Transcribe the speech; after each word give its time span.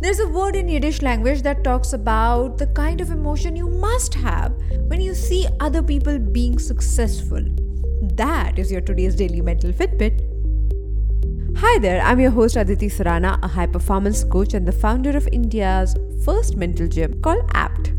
There's 0.00 0.20
a 0.20 0.28
word 0.28 0.54
in 0.54 0.68
Yiddish 0.68 1.02
language 1.02 1.42
that 1.42 1.64
talks 1.64 1.92
about 1.92 2.56
the 2.56 2.68
kind 2.68 3.00
of 3.00 3.10
emotion 3.10 3.56
you 3.56 3.68
must 3.68 4.14
have 4.14 4.52
when 4.86 5.00
you 5.00 5.12
see 5.12 5.48
other 5.58 5.82
people 5.82 6.20
being 6.20 6.60
successful. 6.60 7.42
That 8.14 8.60
is 8.60 8.70
your 8.70 8.80
today's 8.80 9.16
daily 9.16 9.40
mental 9.40 9.72
Fitbit. 9.72 10.20
Hi 11.56 11.80
there, 11.80 12.00
I'm 12.00 12.20
your 12.20 12.30
host 12.30 12.54
Aditi 12.54 12.88
Surana, 12.88 13.42
a 13.42 13.48
high 13.48 13.66
performance 13.66 14.22
coach 14.22 14.54
and 14.54 14.68
the 14.68 14.70
founder 14.70 15.16
of 15.16 15.28
India's 15.32 15.96
first 16.24 16.56
mental 16.56 16.86
gym 16.86 17.20
called 17.20 17.50
APT. 17.54 17.90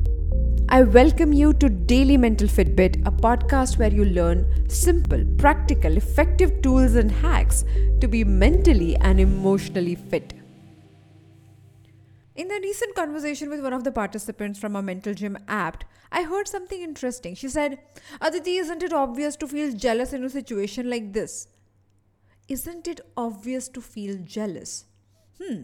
I 0.69 0.83
welcome 0.83 1.33
you 1.33 1.51
to 1.55 1.67
Daily 1.67 2.15
Mental 2.15 2.47
Fitbit, 2.47 3.05
a 3.05 3.11
podcast 3.11 3.77
where 3.77 3.91
you 3.91 4.05
learn 4.05 4.69
simple, 4.69 5.25
practical, 5.37 5.97
effective 5.97 6.61
tools 6.61 6.95
and 6.95 7.11
hacks 7.11 7.65
to 7.99 8.07
be 8.07 8.23
mentally 8.23 8.95
and 8.95 9.19
emotionally 9.19 9.95
fit. 9.95 10.38
In 12.39 12.49
a 12.51 12.59
recent 12.61 12.95
conversation 12.95 13.49
with 13.49 13.61
one 13.61 13.73
of 13.73 13.83
the 13.83 13.91
participants 13.91 14.57
from 14.57 14.73
a 14.77 14.81
mental 14.81 15.13
gym 15.13 15.37
app, 15.49 15.83
I 16.09 16.23
heard 16.23 16.47
something 16.47 16.81
interesting. 16.81 17.35
She 17.35 17.49
said, 17.49 17.79
Aditi, 18.21 18.55
isn't 18.55 18.81
it 18.81 18.93
obvious 18.93 19.35
to 19.35 19.47
feel 19.49 19.73
jealous 19.73 20.13
in 20.13 20.23
a 20.23 20.29
situation 20.29 20.89
like 20.89 21.11
this? 21.11 21.49
Isn't 22.47 22.87
it 22.87 23.01
obvious 23.17 23.67
to 23.67 23.81
feel 23.81 24.17
jealous? 24.23 24.85
Hmm, 25.43 25.63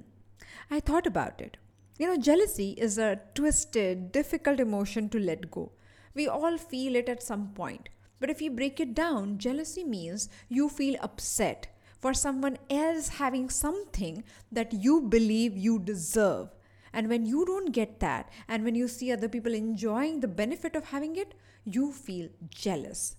I 0.69 0.81
thought 0.81 1.07
about 1.07 1.39
it. 1.39 1.55
You 1.97 2.07
know, 2.07 2.17
jealousy 2.17 2.71
is 2.71 2.97
a 2.97 3.21
twisted, 3.35 4.11
difficult 4.11 4.59
emotion 4.59 5.07
to 5.11 5.17
let 5.17 5.49
go. 5.49 5.71
We 6.13 6.27
all 6.27 6.57
feel 6.57 6.97
it 6.97 7.07
at 7.07 7.23
some 7.23 7.53
point. 7.53 7.87
But 8.19 8.29
if 8.29 8.41
you 8.41 8.51
break 8.51 8.81
it 8.81 8.93
down, 8.93 9.37
jealousy 9.37 9.85
means 9.85 10.27
you 10.49 10.67
feel 10.67 10.97
upset 11.01 11.67
for 12.01 12.13
someone 12.13 12.57
else 12.69 13.07
having 13.07 13.49
something 13.49 14.25
that 14.51 14.73
you 14.73 14.99
believe 15.03 15.55
you 15.55 15.79
deserve. 15.79 16.49
And 16.95 17.09
when 17.09 17.25
you 17.25 17.45
don't 17.45 17.73
get 17.73 17.99
that, 17.99 18.29
and 18.47 18.63
when 18.63 18.73
you 18.73 18.87
see 18.87 19.11
other 19.11 19.27
people 19.27 19.53
enjoying 19.53 20.21
the 20.21 20.29
benefit 20.29 20.77
of 20.77 20.85
having 20.85 21.17
it, 21.17 21.33
you 21.65 21.91
feel 21.91 22.29
jealous. 22.49 23.17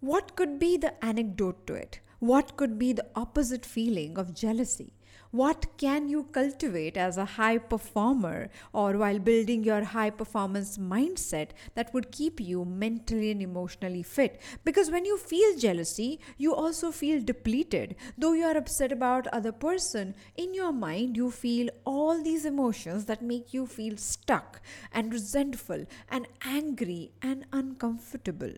What 0.00 0.34
could 0.34 0.58
be 0.58 0.78
the 0.78 1.04
anecdote 1.04 1.66
to 1.66 1.74
it? 1.74 2.00
What 2.20 2.56
could 2.56 2.78
be 2.78 2.94
the 2.94 3.06
opposite 3.14 3.66
feeling 3.66 4.16
of 4.16 4.34
jealousy? 4.34 4.94
What 5.32 5.66
can 5.78 6.08
you 6.08 6.24
cultivate 6.24 6.96
as 6.96 7.16
a 7.16 7.24
high 7.24 7.58
performer 7.58 8.50
or 8.72 8.96
while 8.98 9.20
building 9.20 9.62
your 9.62 9.84
high 9.84 10.10
performance 10.10 10.76
mindset 10.76 11.50
that 11.76 11.94
would 11.94 12.10
keep 12.10 12.40
you 12.40 12.64
mentally 12.64 13.30
and 13.30 13.40
emotionally 13.40 14.02
fit? 14.02 14.40
Because 14.64 14.90
when 14.90 15.04
you 15.04 15.16
feel 15.16 15.56
jealousy, 15.56 16.18
you 16.36 16.52
also 16.52 16.90
feel 16.90 17.22
depleted. 17.22 17.94
Though 18.18 18.32
you 18.32 18.44
are 18.44 18.56
upset 18.56 18.90
about 18.90 19.28
other 19.28 19.52
person, 19.52 20.16
in 20.36 20.52
your 20.52 20.72
mind 20.72 21.16
you 21.16 21.30
feel 21.30 21.68
all 21.84 22.20
these 22.22 22.44
emotions 22.44 23.04
that 23.04 23.22
make 23.22 23.54
you 23.54 23.66
feel 23.66 23.96
stuck 23.96 24.60
and 24.90 25.12
resentful 25.12 25.86
and 26.10 26.26
angry 26.44 27.12
and 27.22 27.46
uncomfortable. 27.52 28.52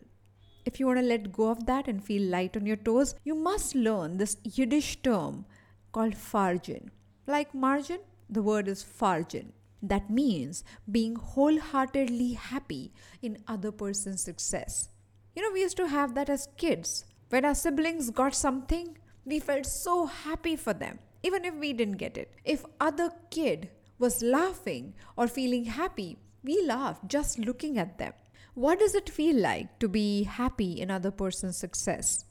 If 0.65 0.79
you 0.79 0.87
want 0.87 0.99
to 0.99 1.05
let 1.05 1.31
go 1.31 1.49
of 1.49 1.65
that 1.65 1.87
and 1.87 2.03
feel 2.03 2.23
light 2.23 2.55
on 2.55 2.65
your 2.65 2.77
toes, 2.77 3.15
you 3.23 3.35
must 3.35 3.75
learn 3.75 4.17
this 4.17 4.37
Yiddish 4.43 5.01
term 5.01 5.45
called 5.93 6.15
fargin. 6.15 6.89
Like 7.25 7.53
margin, 7.53 7.99
the 8.29 8.41
word 8.41 8.67
is 8.67 8.83
fargin. 8.83 9.51
That 9.81 10.09
means 10.09 10.63
being 10.89 11.15
wholeheartedly 11.15 12.33
happy 12.33 12.91
in 13.21 13.43
other 13.47 13.71
person's 13.71 14.23
success. 14.23 14.89
You 15.35 15.41
know, 15.41 15.51
we 15.53 15.61
used 15.61 15.77
to 15.77 15.87
have 15.87 16.15
that 16.15 16.29
as 16.29 16.47
kids. 16.57 17.05
When 17.29 17.45
our 17.45 17.55
siblings 17.55 18.09
got 18.09 18.35
something, 18.35 18.97
we 19.25 19.39
felt 19.39 19.65
so 19.65 20.05
happy 20.05 20.55
for 20.55 20.73
them, 20.73 20.99
even 21.23 21.45
if 21.45 21.55
we 21.55 21.73
didn't 21.73 21.97
get 21.97 22.17
it. 22.17 22.31
If 22.43 22.65
other 22.79 23.09
kid 23.29 23.69
was 23.99 24.21
laughing 24.21 24.93
or 25.17 25.27
feeling 25.27 25.65
happy, 25.65 26.17
we 26.43 26.61
laughed 26.65 27.07
just 27.07 27.39
looking 27.39 27.77
at 27.77 27.97
them. 27.97 28.13
What 28.53 28.79
does 28.79 28.93
it 28.93 29.09
feel 29.09 29.37
like 29.37 29.79
to 29.79 29.87
be 29.87 30.23
happy 30.23 30.79
in 30.79 30.91
other 30.91 31.11
person's 31.11 31.57
success? 31.57 32.25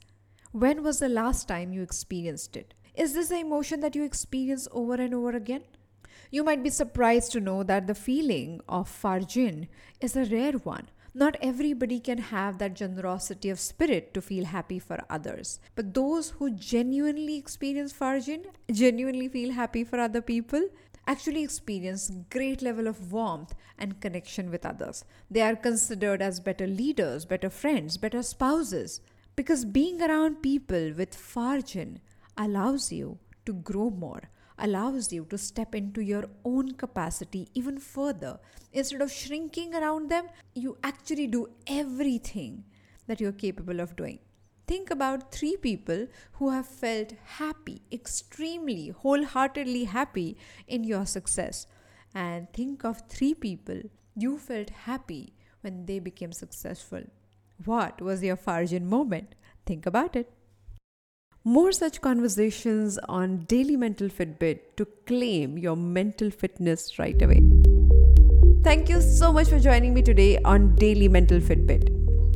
When 0.51 0.83
was 0.83 0.99
the 0.99 1.09
last 1.09 1.47
time 1.47 1.73
you 1.73 1.81
experienced 1.81 2.55
it? 2.55 2.73
Is 2.95 3.15
this 3.15 3.29
the 3.29 3.39
emotion 3.39 3.79
that 3.79 3.95
you 3.95 4.03
experience 4.03 4.67
over 4.71 4.93
and 4.93 5.15
over 5.15 5.31
again? 5.31 5.63
You 6.29 6.43
might 6.43 6.61
be 6.61 6.69
surprised 6.69 7.31
to 7.31 7.39
know 7.39 7.63
that 7.63 7.87
the 7.87 7.95
feeling 7.95 8.61
of 8.69 8.87
fargin 8.87 9.67
is 9.99 10.15
a 10.15 10.25
rare 10.25 10.53
one. 10.53 10.89
Not 11.15 11.37
everybody 11.41 11.99
can 11.99 12.19
have 12.19 12.59
that 12.59 12.75
generosity 12.75 13.49
of 13.49 13.59
spirit 13.59 14.13
to 14.13 14.21
feel 14.21 14.45
happy 14.45 14.77
for 14.77 14.99
others. 15.09 15.59
But 15.73 15.95
those 15.95 16.31
who 16.31 16.51
genuinely 16.51 17.35
experience 17.35 17.93
fargin, 17.93 18.45
genuinely 18.71 19.27
feel 19.27 19.53
happy 19.53 19.83
for 19.83 19.99
other 19.99 20.21
people, 20.21 20.69
actually 21.07 21.43
experience 21.43 22.11
great 22.29 22.61
level 22.61 22.87
of 22.87 23.11
warmth 23.11 23.55
and 23.79 24.01
connection 24.01 24.51
with 24.51 24.65
others. 24.65 25.03
They 25.31 25.41
are 25.41 25.55
considered 25.55 26.21
as 26.21 26.39
better 26.39 26.67
leaders, 26.67 27.25
better 27.25 27.49
friends, 27.49 27.97
better 27.97 28.21
spouses. 28.21 29.01
Because 29.35 29.65
being 29.65 29.99
around 29.99 30.43
people 30.43 30.93
with 30.93 31.17
fargin 31.17 31.99
allows 32.37 32.91
you 32.91 33.17
to 33.45 33.53
grow 33.53 33.89
more, 33.89 34.29
allows 34.57 35.11
you 35.11 35.25
to 35.29 35.37
step 35.37 35.75
into 35.75 36.01
your 36.01 36.25
own 36.45 36.71
capacity 36.73 37.49
even 37.53 37.77
further. 37.77 38.39
Instead 38.71 39.01
of 39.01 39.11
shrinking 39.11 39.75
around 39.75 40.09
them, 40.09 40.27
you 40.53 40.77
actually 40.83 41.27
do 41.27 41.47
everything 41.67 42.63
that 43.07 43.19
you're 43.19 43.31
capable 43.31 43.79
of 43.79 43.95
doing. 43.95 44.19
Think 44.65 44.89
about 44.89 45.31
three 45.33 45.57
people 45.57 46.07
who 46.33 46.49
have 46.51 46.67
felt 46.67 47.13
happy, 47.25 47.81
extremely, 47.91 48.89
wholeheartedly 48.89 49.83
happy 49.85 50.37
in 50.67 50.83
your 50.85 51.05
success. 51.05 51.67
And 52.15 52.51
think 52.53 52.85
of 52.85 53.03
three 53.09 53.33
people 53.33 53.81
you 54.15 54.37
felt 54.37 54.69
happy 54.69 55.33
when 55.61 55.85
they 55.85 55.99
became 55.99 56.31
successful. 56.31 57.01
What 57.65 58.01
was 58.01 58.23
your 58.23 58.37
Fargin 58.37 58.83
moment? 58.83 59.35
Think 59.65 59.85
about 59.85 60.15
it. 60.15 60.31
More 61.45 61.73
such 61.73 61.99
conversations 61.99 62.97
on 63.09 63.39
Daily 63.39 63.75
Mental 63.75 64.07
Fitbit 64.07 64.59
to 64.77 64.85
claim 65.05 65.57
your 65.57 65.75
mental 65.75 66.29
fitness 66.29 66.97
right 66.97 67.21
away. 67.21 67.43
Thank 68.63 68.87
you 68.87 69.01
so 69.01 69.33
much 69.33 69.49
for 69.49 69.59
joining 69.59 69.93
me 69.93 70.01
today 70.01 70.37
on 70.45 70.73
Daily 70.75 71.09
Mental 71.09 71.41
Fitbit. 71.41 71.89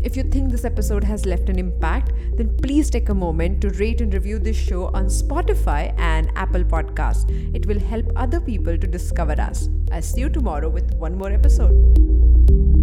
If 0.04 0.18
you 0.18 0.24
think 0.24 0.52
this 0.52 0.66
episode 0.66 1.06
has 1.06 1.26
left 1.26 1.48
an 1.48 1.58
impact, 1.58 2.12
then 2.36 2.54
please 2.58 2.90
take 2.90 3.08
a 3.08 3.14
moment 3.14 3.62
to 3.62 3.70
rate 3.80 4.02
and 4.02 4.14
review 4.14 4.40
this 4.40 4.58
show 4.58 4.88
on 4.88 5.06
Spotify 5.06 5.98
and 5.98 6.30
Apple 6.36 6.66
Podcasts. 6.66 7.32
It 7.56 7.66
will 7.66 7.80
help 7.80 8.12
other 8.18 8.42
people 8.42 8.78
to 8.78 8.88
discover 8.88 9.40
us. 9.40 9.70
I'll 9.90 10.02
see 10.02 10.20
you 10.20 10.30
tomorrow 10.30 10.68
with 10.68 10.94
one 10.96 11.18
more 11.18 11.32
episode. 11.32 12.77